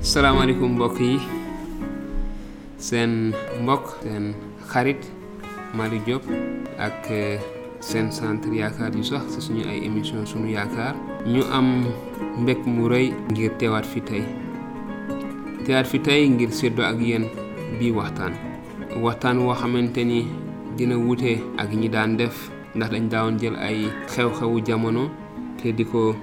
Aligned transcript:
salaamaaleykum 0.00 0.72
mbokk 0.80 0.96
yi 1.00 1.20
seen 2.80 3.32
mbokk 3.62 3.86
seen 4.02 4.32
xarit 4.72 5.02
Malick 5.76 6.04
Diop 6.06 6.24
ak 6.80 7.04
seen 7.84 8.08
centre 8.10 8.48
yaakaar 8.56 8.96
yu 8.96 9.04
sax 9.04 9.22
ci 9.36 9.40
suñu 9.44 9.64
ay 9.68 9.84
émission 9.84 10.24
suñu 10.26 10.48
yaakaar 10.56 10.94
ñu 11.28 11.42
am 11.52 11.84
mbég 12.40 12.58
mu 12.66 12.88
rëy 12.88 13.12
ngir 13.30 13.52
teewaat 13.58 13.84
fi 13.86 14.00
tey. 14.00 14.24
Teewaat 15.64 15.86
fi 15.86 15.98
tey 16.00 16.28
ngir 16.28 16.50
séddoo 16.52 16.84
ak 16.84 16.98
yéen 17.00 17.28
bii 17.78 17.92
waxtaan. 17.92 18.32
Waxtaan 19.02 19.38
woo 19.38 19.54
xamante 19.54 20.00
ni 20.04 20.26
dina 20.76 20.96
wute 20.96 21.38
ak 21.60 21.70
ñi 21.76 21.88
daan 21.88 22.16
def 22.16 22.50
ndax 22.74 22.90
dañ 22.90 23.08
daawoon 23.12 23.36
jël 23.38 23.56
ay 23.56 23.84
xew-xewu 24.08 24.64
jamono 24.66 25.10
te 25.60 25.72
di 25.72 25.84
ko 25.84 26.14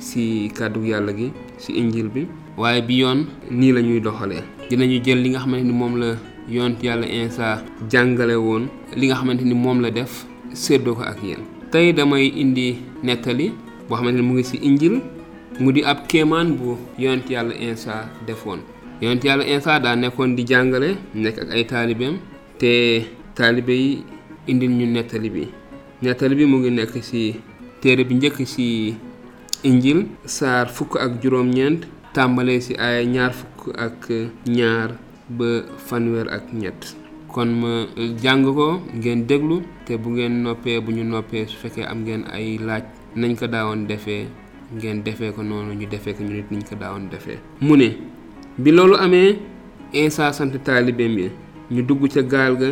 ci 0.00 0.50
kàddu 0.56 0.80
yàlla 0.90 1.12
gi 1.18 1.28
ci 1.58 1.72
injil 1.80 2.08
bi 2.08 2.22
waaye 2.56 2.82
bi 2.82 2.98
yoon 3.02 3.26
nii 3.50 3.72
la 3.72 3.80
ñuy 3.82 4.00
doxalee. 4.00 4.42
Dinañu 4.70 5.00
jël 5.04 5.20
li 5.22 5.30
nga 5.30 5.40
xamante 5.40 5.64
ni 5.64 5.72
moom 5.72 5.96
la 5.98 6.16
yont 6.48 6.76
yàlla 6.82 7.06
Insa 7.06 7.62
jàngale 7.90 8.34
woon 8.36 8.68
li 8.96 9.06
nga 9.06 9.14
xamante 9.16 9.42
ni 9.44 9.54
la 9.82 9.90
def 9.90 10.26
séddoo 10.52 10.94
ko 10.94 11.02
ak 11.02 11.18
yéen. 11.22 11.42
Tey 11.70 11.92
damay 11.92 12.26
indi 12.28 12.76
nettali 13.02 13.52
boo 13.88 13.96
xamante 13.96 14.16
ni 14.16 14.22
mu 14.22 14.34
ngi 14.34 14.44
ci 14.44 14.56
injil 14.62 15.00
mu 15.60 15.70
di 15.72 15.82
ab 15.84 16.06
kéemaan 16.08 16.56
bu 16.56 16.76
yont 16.98 17.28
yàlla 17.30 17.54
Insa 17.54 18.08
defoon. 18.26 18.60
Yont 19.02 19.22
yàlla 19.24 19.44
Insa 19.44 19.78
daa 19.80 19.94
nekkoon 19.96 20.34
di 20.36 20.44
jàngale 20.46 20.96
nekk 21.14 21.38
ak 21.42 21.50
ay 21.50 21.64
taalibeem 21.66 22.14
te 22.58 23.02
taalibe 23.34 23.70
yi 23.72 24.02
indil 24.46 24.70
ñu 24.70 24.86
nettali 24.86 25.30
bi. 25.30 25.48
Nettali 26.02 26.34
bi 26.34 26.44
mu 26.46 26.58
ngi 26.58 26.70
nekk 26.70 26.94
ci 27.02 27.34
téere 27.80 28.04
bi 28.04 28.14
njëkk 28.14 28.38
ci 28.46 28.94
injil 29.64 30.06
saar 30.24 30.68
fukk 30.68 30.96
ak 30.96 31.20
juróom-ñeent 31.22 31.80
tàmbalee 32.14 32.60
ci 32.60 32.74
ay 32.78 33.06
ñaar 33.06 33.32
fukk 33.32 33.74
ak 33.76 34.08
ñaar 34.46 34.90
ba 35.28 35.46
fanweer 35.86 36.28
ak 36.30 36.52
ñett. 36.52 36.96
Kon 37.28 37.46
ma 37.60 37.86
jàng 38.22 38.44
ko 38.54 38.80
ngeen 38.94 39.26
déglu 39.26 39.62
te 39.86 39.96
bu 39.96 40.10
ngeen 40.10 40.42
noppee 40.42 40.80
bu 40.80 40.92
ñu 40.92 41.04
noppee 41.04 41.46
su 41.46 41.56
fekkee 41.62 41.84
am 41.84 42.02
ngeen 42.04 42.22
ay 42.32 42.58
laaj 42.58 42.84
nañ 43.16 43.34
ko 43.36 43.46
daawoon 43.46 43.86
defee 43.88 44.26
ngeen 44.76 45.02
defee 45.04 45.32
ko 45.32 45.42
noonu 45.42 45.74
ñu 45.74 45.86
defee 45.90 46.14
ko 46.14 46.22
ñu 46.22 46.32
nit 46.34 46.50
niñ 46.50 46.62
ko 46.68 46.74
daawoon 46.76 47.08
defee. 47.10 47.38
Mu 47.60 47.76
ne 47.76 47.88
bi 48.58 48.70
loolu 48.70 48.96
amee 48.96 49.38
Insa 49.92 50.32
sant 50.32 50.50
taalibeem 50.64 51.18
yi 51.18 51.30
ñu 51.70 51.82
dugg 51.82 52.08
ca 52.14 52.22
gaal 52.22 52.56
ga 52.56 52.68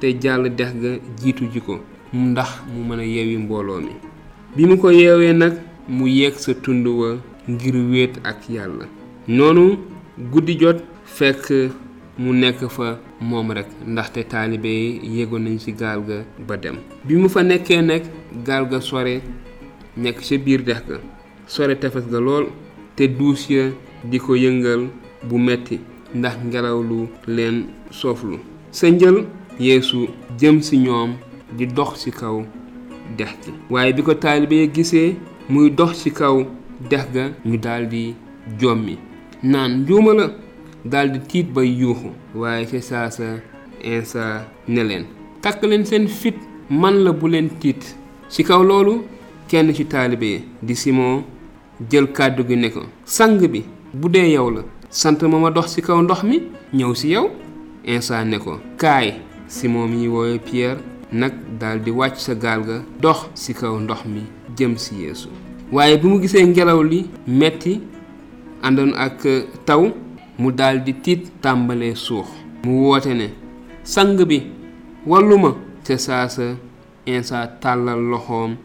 te 0.00 0.06
jàll 0.20 0.48
dex 0.54 0.72
ga 0.82 0.90
jiitu 1.22 1.44
ji 1.52 1.60
ko 1.60 1.80
ndax 2.14 2.50
mu 2.72 2.80
mën 2.88 3.00
a 3.00 3.04
yeewi 3.04 3.36
mbooloo 3.36 3.80
mi. 3.80 3.92
Bi 4.56 4.64
mu 4.66 4.76
ko 4.78 4.90
yeewee 4.90 5.32
nag 5.32 5.54
mu 5.88 6.06
yéeg 6.08 6.34
sa 6.38 6.54
tund 6.54 6.86
wa 6.86 7.16
ngir 7.48 7.74
wéet 7.90 8.14
ak 8.24 8.48
yàlla. 8.50 8.86
Noonu 9.28 9.78
guddi 10.32 10.56
jot 10.58 10.78
fekk 11.04 11.50
mu 12.18 12.32
nekk 12.32 12.60
fa 12.70 12.98
moom 13.20 13.50
rekk 13.52 13.68
ndaxte 13.86 14.24
taalibe 14.28 14.66
yi 14.68 15.00
yéegoon 15.16 15.42
nañ 15.44 15.58
ci 15.58 15.72
gaal 15.72 16.00
ga 16.06 16.24
ba 16.46 16.56
dem. 16.56 16.76
Bi 17.04 17.16
mu 17.16 17.28
fa 17.28 17.42
nekkee 17.42 17.82
nekk 17.82 18.04
gaal 18.46 18.64
ga 18.70 18.80
sore 18.80 19.20
nekk 19.96 20.20
ca 20.26 20.36
biir 20.38 20.62
dex 20.64 20.80
ga. 20.88 20.96
Sore 21.46 21.74
tefes 21.78 22.06
ga 22.10 22.18
lool 22.20 22.46
te 22.96 23.06
duus 23.08 23.48
ya 23.50 23.70
di 24.04 24.18
ko 24.18 24.34
yëngal 24.34 24.88
bu 25.28 25.38
metti 25.38 25.80
ndax 26.14 26.36
ngelaw 26.46 26.82
lu 26.82 27.08
leen 27.26 27.66
sooflu. 27.90 28.38
Sa 28.70 28.88
njël 28.90 29.24
yeesu 29.58 30.08
jëm 30.38 30.60
ci 30.62 30.76
ñoom 30.78 31.16
di 31.56 31.66
dox 31.66 32.02
ci 32.02 32.10
kaw 32.10 32.44
dex 33.16 33.30
gi. 33.44 33.52
Waaye 33.70 33.92
bi 33.92 34.02
ko 34.02 34.14
taalibe 34.14 34.52
yi 34.54 34.68
gisee 34.72 35.16
muy 35.48 35.70
dox 35.70 36.02
ci 36.02 36.10
kaw 36.10 36.44
dex 36.90 37.04
ga 37.14 37.30
ñu 37.44 37.56
daldi 37.58 38.14
jommi. 38.60 38.98
Naan 39.42 39.82
njuuma 39.82 40.12
la 40.14 40.30
daldi 40.84 41.18
tiit 41.28 41.52
bay 41.52 41.68
yuuxu 41.80 42.10
waaye 42.34 42.66
ca 42.66 42.80
saa 42.80 43.10
sa 43.10 43.24
Insa 43.84 44.46
ne 44.68 44.82
leen 44.82 45.04
takk 45.42 45.62
leen 45.62 45.84
seen 45.84 46.08
fit 46.08 46.36
man 46.70 47.04
la 47.04 47.12
bu 47.12 47.28
leen 47.28 47.48
tiit. 47.60 47.96
Ci 48.28 48.42
kaw 48.44 48.62
loolu 48.62 49.04
kenn 49.48 49.72
ci 49.74 49.84
taalibe 49.86 50.42
di 50.62 50.74
Simon 50.74 51.22
jël 51.90 52.06
kàddu 52.12 52.42
gi 52.48 52.56
ne 52.56 52.68
ko 52.70 52.82
sang 53.04 53.38
bi 53.52 53.64
bu 53.92 54.08
dee 54.08 54.30
yow 54.32 54.50
la 54.50 54.62
sant 54.90 55.22
ma 55.22 55.38
ma 55.38 55.50
dox 55.50 55.74
ci 55.74 55.82
kaw 55.82 56.00
ndox 56.02 56.22
mi 56.22 56.42
ñëw 56.74 56.94
ci 56.94 57.08
yow. 57.08 57.30
Insa 57.84 58.24
ne 58.24 58.38
ko 58.38 58.58
kaay. 58.78 59.14
Simon 59.48 59.86
mi 59.88 60.08
woowe 60.08 60.38
Pierre 60.38 60.78
nag 61.12 61.32
daldi 61.60 61.90
wàcc 61.90 62.16
sa 62.18 62.34
gaal 62.34 62.62
ga 62.66 62.76
dox 63.00 63.28
ci 63.34 63.54
kaw 63.54 63.78
ndox 63.78 64.04
mi 64.06 64.22
jëm 64.56 64.76
ci 64.76 64.94
Yeesu. 65.02 65.28
Waaye 65.72 65.96
bi 65.98 66.06
mu 66.08 66.18
gisee 66.20 66.46
ngelaw 66.46 66.80
li 66.82 67.00
metti 67.26 67.80
àndoon 68.66 68.92
ak 68.94 69.20
taw 69.66 69.82
mu 70.38 70.50
daldi 70.52 70.92
tiit 71.04 71.22
tàmbalee 71.42 71.94
suux. 71.94 72.26
mu 72.64 72.72
woote 72.84 73.12
ne 73.14 73.26
sang 73.84 74.16
bi 74.28 74.38
wallu 75.06 75.36
ma. 75.38 75.50
te 75.84 75.96
saa 75.96 76.28
sa 76.28 76.42
Insa 77.06 77.46
tàllal 77.62 78.00
loxoom 78.10 78.56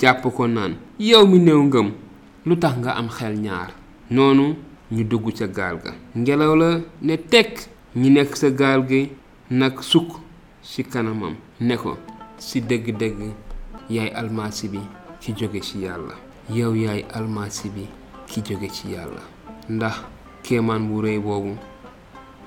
jàpp 0.00 0.22
ko 0.36 0.46
naan 0.46 0.72
yow 0.98 1.26
mi 1.26 1.38
néew 1.38 1.62
ngëm 1.64 1.88
lu 2.46 2.54
tax 2.62 2.74
nga 2.78 2.90
am 2.92 3.08
xel 3.08 3.34
ñaar? 3.44 3.70
Noonu 4.10 4.54
ñu 4.92 5.04
dugg 5.04 5.32
ca 5.38 5.46
gaal 5.46 5.76
ga. 5.84 5.92
Ngelaw 6.16 6.54
la 6.56 6.70
ne 7.02 7.16
tekk 7.16 7.52
ñi 7.96 8.10
nekk 8.10 8.36
sa 8.36 8.50
gaal 8.50 8.80
gi 8.88 9.08
nag 9.50 9.80
sukk 9.80 10.10
kanamam 10.92 11.34
ne 11.60 11.74
ko 11.76 11.96
ci 12.38 12.60
dëgg-dëgg 12.60 13.20
yaay 13.90 14.10
almasi 14.20 14.68
bi 14.68 14.80
ci 15.20 15.32
yàlla 15.84 16.25
yow 16.50 16.74
yaay 16.74 17.04
almasi 17.14 17.68
bi 17.68 17.86
ki 18.26 18.40
jóge 18.42 18.68
ci 18.70 18.92
yàlla 18.92 19.22
ndax 19.68 19.94
kéemaan 20.42 20.86
bu 20.88 21.02
rëy 21.02 21.18
boobu 21.18 21.56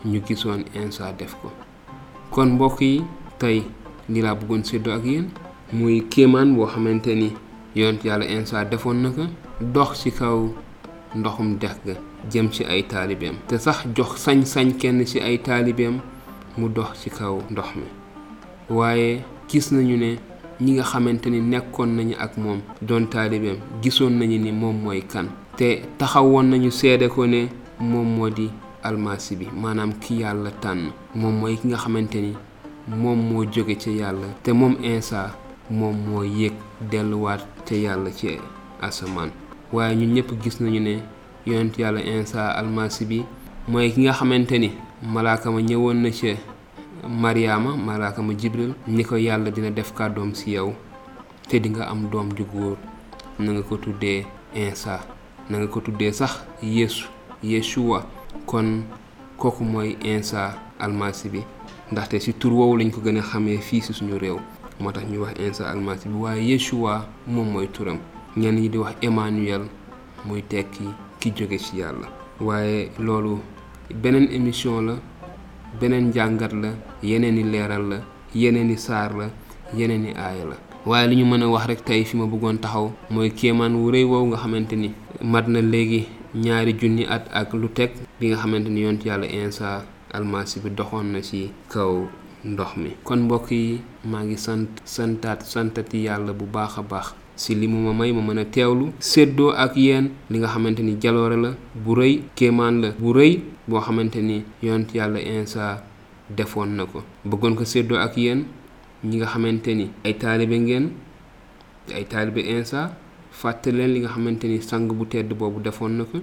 ñu 0.05 0.21
gisoon 0.25 0.63
Insa 0.73 1.11
def 1.17 1.35
ko 1.41 1.51
kon 2.31 2.45
mbokk 2.55 2.81
yi 2.81 3.03
tey 3.39 3.63
li 4.09 4.21
laa 4.21 4.35
bëggoon 4.35 4.63
séddoo 4.63 4.93
ak 4.93 5.05
yéen 5.05 5.27
muy 5.73 6.01
kéemaan 6.09 6.55
boo 6.55 6.65
xamante 6.67 7.07
ni 7.15 7.33
yonent 7.75 8.03
yàlla 8.05 8.25
Insa 8.25 8.63
defoon 8.65 9.01
na 9.03 9.09
ko 9.11 9.23
dox 9.61 9.99
ci 10.01 10.11
kaw 10.11 10.47
ndoxum 11.15 11.57
dex 11.59 11.75
ga 11.85 11.93
jëm 12.31 12.49
ci 12.51 12.63
ay 12.63 12.83
taalibeem 12.87 13.35
te 13.47 13.57
sax 13.57 13.83
jox 13.95 14.15
sañ-sañ 14.25 14.77
kenn 14.79 15.05
ci 15.05 15.19
ay 15.19 15.37
taalibeem 15.39 15.99
mu 16.57 16.69
dox 16.69 17.01
ci 17.03 17.09
kaw 17.09 17.41
ndox 17.51 17.75
mi 17.75 17.87
waaye 18.69 19.23
gis 19.49 19.71
nañu 19.71 19.97
ne 19.97 20.17
ñi 20.61 20.71
nga 20.73 20.83
xamante 20.83 21.27
ni 21.29 21.39
nekkoon 21.41 21.89
nañu 21.97 22.15
ak 22.19 22.37
moom 22.37 22.59
doon 22.81 23.05
taalibeem 23.07 23.57
gisoon 23.81 24.13
nañu 24.19 24.37
ni 24.37 24.51
moom 24.51 24.75
mooy 24.83 25.01
kan 25.01 25.27
te 25.57 25.81
taxawoon 25.97 26.47
nañu 26.51 26.69
seede 26.71 27.07
ko 27.09 27.25
ne 27.27 27.47
moom 27.79 28.07
moo 28.15 28.29
di 28.29 28.49
almasi 28.83 29.35
bi 29.35 29.47
maanaam 29.61 29.93
ki 29.99 30.19
yàlla 30.21 30.51
tànn 30.63 30.91
moom 31.15 31.35
mooy 31.39 31.55
ki 31.57 31.67
nga 31.67 31.77
xamante 31.77 32.15
ni 32.21 32.33
moom 33.01 33.19
moo 33.29 33.45
jóge 33.45 33.75
ca 33.77 33.89
yàlla 33.91 34.27
te 34.43 34.51
moom 34.51 34.75
Insa 34.83 35.31
moom 35.69 35.95
moo 36.07 36.23
yéeg 36.23 36.53
delluwaat 36.91 37.41
ca 37.67 37.75
yàlla 37.75 38.11
ci 38.11 38.37
asamaan. 38.81 39.31
waaye 39.73 39.95
ñun 39.95 40.13
ñëpp 40.13 40.29
gis 40.43 40.59
nañu 40.61 40.79
ne 40.79 40.93
yonent 41.45 41.77
yàlla 41.77 42.01
Insa 42.01 42.49
almasi 42.57 43.05
bi 43.05 43.23
mooy 43.67 43.91
ki 43.91 44.01
nga 44.01 44.13
xamante 44.13 44.57
ni 44.59 44.71
malaaka 45.13 45.51
ma 45.51 45.61
ñëwoon 45.61 46.01
na 46.01 46.09
ca 46.11 46.33
Mariama 47.09 47.73
malaaka 47.75 48.21
ma 48.21 48.33
Jibril 48.37 48.73
ni 48.87 49.03
ko 49.03 49.15
yàlla 49.17 49.49
dina 49.51 49.71
def 49.71 49.93
kàddoom 49.97 50.31
ci 50.33 50.51
yow. 50.53 50.75
Te 51.49 51.57
di 51.59 51.69
nga 51.69 51.89
am 51.89 52.07
doom 52.09 52.29
ju 52.37 52.45
góor. 52.45 52.77
Na 53.39 53.51
nga 53.51 53.61
ko 53.63 53.77
tuddee 53.77 54.25
Insa. 54.53 54.99
Na 55.49 55.57
nga 55.57 55.67
ko 55.67 55.79
tuddee 55.81 56.11
sax 56.13 56.45
Yeshua 57.41 58.05
kon 58.45 58.83
kooku 59.37 59.63
mooy 59.63 59.97
Insa 60.05 60.53
almasi 60.79 61.29
bi. 61.29 61.41
Ndaxte 61.91 62.19
ci 62.21 62.33
tur 62.33 62.53
woowu 62.53 62.77
lañ 62.77 62.91
ko 62.93 63.01
gën 63.01 63.17
a 63.17 63.21
xamee 63.21 63.57
fii 63.57 63.81
ci 63.81 63.93
suñu 63.93 64.17
réew. 64.19 64.37
Moo 64.79 64.91
tax 64.91 65.05
ñuy 65.09 65.17
wax 65.17 65.39
Insa 65.39 65.65
almasi 65.71 66.09
bi 66.09 66.15
waaye 66.15 66.45
Yeshua 66.51 67.07
moom 67.27 67.49
mooy 67.51 67.67
turam. 67.73 67.97
Ñenn 68.37 68.55
ñi 68.61 68.69
di 68.69 68.77
wax 68.77 68.93
Emmanuel 69.01 69.65
muy 70.25 70.43
tekki 70.43 70.85
ki 71.19 71.31
jóge 71.35 71.57
ci 71.57 71.77
yàlla. 71.77 72.05
Waaye 72.39 72.91
loolu 72.99 73.39
beneen 73.95 74.29
émission 74.31 74.81
la 74.85 74.93
beneen 75.79 76.09
njàngat 76.09 76.53
la 76.53 76.69
yeneen 77.03 77.37
i 77.37 77.43
leeral 77.43 77.83
la 77.91 77.97
yeneen 78.35 78.69
i 78.71 78.77
saar 78.77 79.11
la 79.19 79.27
yeneen 79.77 80.05
i 80.05 80.11
aaya 80.15 80.45
la. 80.51 80.55
Waaye 80.85 81.07
li 81.07 81.15
ñu 81.19 81.25
mën 81.25 81.43
a 81.43 81.47
wax 81.47 81.65
rek 81.67 81.81
tey 81.85 82.03
fi 82.05 82.17
ma 82.17 82.25
bëggoon 82.25 82.57
taxaw 82.63 82.91
mooy 83.09 83.29
kéemaan 83.31 83.75
wu 83.75 83.91
rëy 83.91 84.03
woowu 84.05 84.25
nga 84.27 84.37
xamante 84.37 84.75
ni 84.75 84.89
mat 85.21 85.45
na 85.47 85.59
léegi 85.61 86.07
ñaari 86.35 86.73
junni 86.79 87.03
at 87.05 87.27
ak 87.33 87.53
lu 87.53 87.67
teg 87.69 87.91
bi 88.19 88.27
nga 88.29 88.37
xamante 88.37 88.69
ni 88.69 88.81
yonent 88.81 89.03
yàlla 89.05 89.27
Insa 89.27 89.83
almasi 90.13 90.59
bi 90.63 90.69
doxoon 90.69 91.11
na 91.11 91.21
ci 91.21 91.51
kaw 91.73 92.07
ndox 92.45 92.71
mi. 92.77 92.89
Kon 93.03 93.19
mbokk 93.25 93.51
yi 93.51 93.81
maa 94.05 94.23
ngi 94.23 94.37
sant 94.37 94.69
santaat 94.85 95.41
santati 95.43 95.97
yàlla 96.07 96.31
bu 96.33 96.45
baax 96.45 96.77
a 96.77 96.81
baax. 96.81 97.07
si 97.39 97.55
li 97.55 97.67
mu 97.71 97.79
ma 97.87 97.93
may 97.99 98.11
ma 98.11 98.21
mën 98.27 98.39
a 98.43 98.45
teewlu 98.45 98.85
séddoo 98.99 99.51
ak 99.63 99.71
yéen 99.79 100.05
li 100.29 100.37
nga 100.39 100.47
xamante 100.53 100.81
ni 100.83 100.93
jaloore 101.01 101.37
la 101.43 101.51
bu 101.83 101.95
rëy 101.95 102.13
kéemaan 102.35 102.75
la 102.83 102.89
bu 102.99 103.13
rëy 103.17 103.39
boo 103.67 103.79
xamante 103.79 104.19
ni 104.21 104.43
yonent 104.61 104.89
yàlla 104.93 105.19
insa 105.23 105.81
defoon 106.37 106.75
na 106.75 106.83
ko. 106.85 106.99
Bëggoon 107.25 107.55
ko 107.55 107.63
séddoo 107.65 107.95
ak 107.97 108.17
yéen 108.17 108.43
ñi 109.07 109.15
nga 109.17 109.25
xamante 109.27 109.69
ni 109.73 109.87
ay 110.03 110.13
taalibe 110.19 110.57
ngeen 110.59 110.85
ay 111.95 112.03
taalibe 112.11 112.41
insa 112.43 112.91
fàtte 113.31 113.71
leen 113.71 113.93
li 113.93 113.99
nga 114.01 114.09
xamante 114.09 114.43
ni 114.47 114.59
sang 114.61 114.87
bu 114.91 115.05
tedd 115.05 115.31
boobu 115.33 115.59
defoon 115.63 115.95
na 115.97 116.03
ko. 116.03 116.19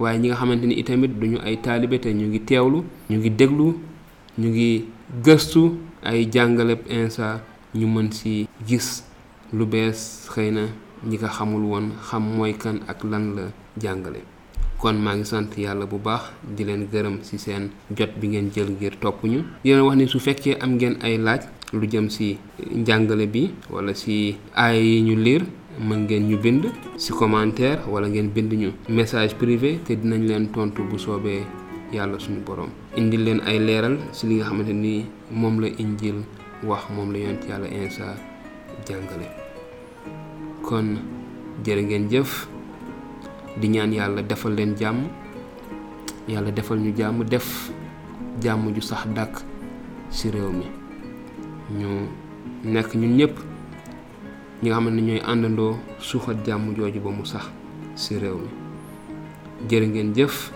Waaye 0.00 0.18
ñi 0.18 0.26
nga 0.28 0.36
xamante 0.36 0.64
ni 0.66 0.74
itamit 0.74 1.12
duñu 1.20 1.38
ay 1.44 1.56
taalibe 1.62 2.00
te 2.00 2.08
ñu 2.12 2.26
ngi 2.26 2.40
teewlu 2.40 2.82
ñu 3.10 3.16
ngi 3.18 3.30
déglu 3.30 3.66
ñu 4.38 4.48
ngi 4.50 4.84
gëstu 5.24 5.62
ay 6.02 6.26
jàngaleb 6.32 6.80
insa 6.90 7.40
ñu 7.78 7.86
mën 7.86 8.10
si 8.12 8.48
gis. 8.66 9.07
Lu 9.52 9.64
bees 9.66 10.28
xëy 10.32 10.50
na 10.50 10.64
ñi 11.08 11.16
ko 11.18 11.26
xamul 11.26 11.62
woon 11.70 11.86
xam 12.08 12.22
mooy 12.36 12.52
kan 12.62 12.80
ak 12.88 13.04
lan 13.04 13.34
la 13.36 13.44
jàngale. 13.82 14.20
kon 14.78 14.94
maa 15.04 15.14
ngi 15.16 15.24
sant 15.24 15.50
yàlla 15.58 15.86
bu 15.86 15.98
baax 15.98 16.22
di 16.56 16.62
leen 16.64 16.86
gërëm 16.92 17.16
ci 17.22 17.36
seen 17.38 17.70
jot 17.96 18.10
bi 18.20 18.28
ngeen 18.28 18.50
jël 18.54 18.70
ngir 18.70 18.94
topp 19.00 19.24
ñu. 19.24 19.40
Di 19.64 19.72
wax 19.74 19.96
ni 19.96 20.06
su 20.08 20.18
fekkee 20.20 20.56
am 20.60 20.70
ngeen 20.76 20.96
ay 21.02 21.18
laaj 21.18 21.42
lu 21.72 21.86
jëm 21.86 22.08
ci 22.08 22.38
njàngale 22.74 23.26
bi 23.26 23.50
wala 23.70 23.92
ci 23.94 24.36
aay 24.54 24.78
yi 24.82 25.00
ñu 25.02 25.14
liir 25.16 25.42
mën 25.80 26.00
ngeen 26.04 26.28
ñu 26.28 26.36
bind 26.38 26.64
ci 26.96 27.10
commentaire 27.12 27.80
wala 27.92 28.08
ngeen 28.08 28.28
bind 28.34 28.52
ñu 28.52 28.70
message 28.88 29.34
privé 29.36 29.78
te 29.84 29.92
dinañ 29.96 30.22
leen 30.28 30.48
tontu 30.52 30.82
bu 30.88 30.98
soobee 30.98 31.42
yàlla 31.92 32.18
suñu 32.18 32.40
borom 32.46 32.70
indil 32.96 33.22
leen 33.24 33.40
ay 33.46 33.58
leeral 33.58 33.96
ci 34.12 34.26
li 34.28 34.34
nga 34.36 34.44
xamante 34.46 34.72
ni 34.72 35.04
la 35.62 35.68
injil 35.78 36.18
wax 36.64 36.82
moom 36.94 37.12
la 37.12 37.18
yonent 37.18 37.42
yàlla 37.48 37.68
insa 37.68 38.16
jàngale 38.86 39.28
kon 40.62 40.98
jërë 41.64 41.82
ngeen 41.82 42.08
jëf. 42.10 42.48
Di 43.60 43.68
ñaan 43.68 43.92
yàlla 43.92 44.22
defal 44.22 44.54
leen 44.54 44.76
jàmm. 44.78 45.08
Yàlla 46.28 46.50
defal 46.50 46.78
ñu 46.78 46.92
jàmm 46.96 47.24
def 47.24 47.70
jàmm 48.42 48.72
ju 48.74 48.80
sax 48.80 49.06
dàkk 49.16 49.42
ci 50.10 50.30
réew 50.30 50.50
mi. 50.52 50.66
Ñu 51.78 51.88
nekk 52.64 52.94
ñun 52.94 53.16
ñëpp 53.16 53.34
ñi 54.62 54.68
nga 54.68 54.76
xam 54.76 54.88
ne 54.94 55.00
ñooy 55.02 55.20
àndandoo 55.26 55.76
suuxat 55.98 56.36
jàmm 56.46 56.74
jooju 56.76 57.00
ba 57.00 57.10
mu 57.10 57.24
sax 57.24 57.50
ci 57.96 58.18
réew 58.18 58.36
mi. 58.38 58.48
Jërë 59.68 59.86
ngeen 59.88 60.14
jëf. 60.14 60.52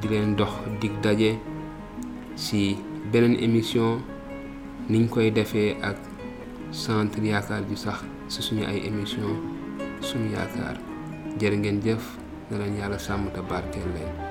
Di 0.00 0.08
leen 0.08 0.36
dox 0.36 0.52
dig 0.80 0.92
daje 1.02 1.38
ci 2.36 2.76
beneen 3.12 3.34
émission 3.42 3.98
niñ 4.88 5.08
koy 5.08 5.30
defee 5.32 5.74
ak 5.82 5.96
centre 6.76 7.24
yaakaar 7.24 7.62
ju 7.68 7.76
sax 7.76 8.04
ci 8.28 8.40
suñu 8.46 8.64
ay 8.68 8.78
émission 8.88 9.32
suñu 10.04 10.28
yaakaar 10.36 10.76
jërë 11.40 11.56
ngeen 11.60 11.78
jëf 11.84 12.04
na 12.50 12.58
leen 12.60 12.76
yàlla 12.78 12.98
sàmm 12.98 13.30
te 13.34 13.40
barkeel 13.48 13.88
leen 13.96 14.25